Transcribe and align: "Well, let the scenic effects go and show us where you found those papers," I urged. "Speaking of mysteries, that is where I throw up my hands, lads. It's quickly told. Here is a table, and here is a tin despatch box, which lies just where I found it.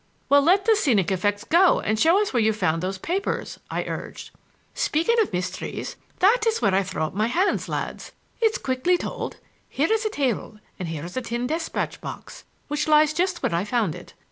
"Well, 0.29 0.41
let 0.41 0.65
the 0.65 0.75
scenic 0.75 1.11
effects 1.11 1.43
go 1.43 1.79
and 1.79 1.99
show 1.99 2.19
us 2.19 2.33
where 2.33 2.41
you 2.41 2.53
found 2.53 2.81
those 2.81 2.97
papers," 2.97 3.59
I 3.69 3.83
urged. 3.83 4.31
"Speaking 4.73 5.15
of 5.21 5.31
mysteries, 5.31 5.95
that 6.17 6.39
is 6.47 6.59
where 6.59 6.73
I 6.73 6.81
throw 6.81 7.05
up 7.05 7.13
my 7.13 7.27
hands, 7.27 7.69
lads. 7.69 8.11
It's 8.41 8.57
quickly 8.57 8.97
told. 8.97 9.37
Here 9.69 9.93
is 9.93 10.03
a 10.03 10.09
table, 10.09 10.57
and 10.79 10.87
here 10.87 11.05
is 11.05 11.17
a 11.17 11.21
tin 11.21 11.45
despatch 11.45 12.01
box, 12.01 12.45
which 12.67 12.87
lies 12.87 13.13
just 13.13 13.43
where 13.43 13.53
I 13.53 13.63
found 13.63 13.93
it. 13.93 14.15